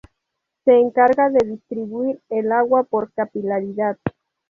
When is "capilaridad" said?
3.13-3.99